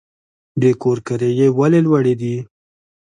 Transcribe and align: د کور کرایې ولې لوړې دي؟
د 0.61 0.63
کور 0.81 0.97
کرایې 1.07 1.47
ولې 1.57 1.79
لوړې 1.85 2.13
دي؟ 2.21 2.35